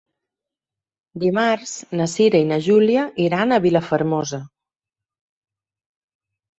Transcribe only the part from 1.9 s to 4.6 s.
na Cira i na Júlia iran a Vilafermosa.